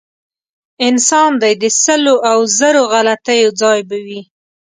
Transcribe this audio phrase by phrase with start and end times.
[0.87, 4.21] انسان دی د سلو او زرو غلطیو ځای به وي.